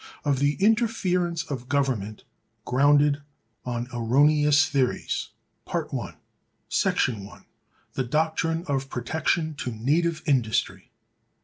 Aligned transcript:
Of 0.25 0.41
An 0.41 0.57
Interference 0.59 1.43
Of 1.43 1.69
Government 1.69 2.23
Grounded 2.65 3.21
On 3.65 3.87
Erroneous 3.93 4.67
Theories.§ 4.67 5.29
1. 5.93 7.45
The 7.93 8.03
doctrine 8.03 8.63
of 8.65 8.89
Protection 8.89 9.53
to 9.59 9.69
Native 9.71 10.23
Industry. 10.25 10.89